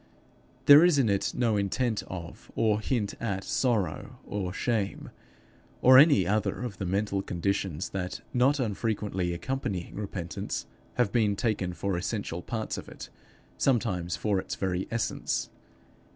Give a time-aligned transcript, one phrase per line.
[0.65, 5.11] There is in it no intent of, or hint at sorrow or shame,
[5.79, 11.71] or any other of the mental conditions that, not unfrequently accompanying repentance, have been taken
[11.73, 13.11] for essential parts of it,
[13.59, 15.51] sometimes for its very essence.